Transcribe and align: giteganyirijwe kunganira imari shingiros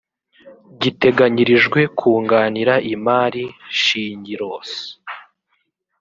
giteganyirijwe 0.81 1.79
kunganira 1.97 2.73
imari 2.93 3.43
shingiros 3.81 4.69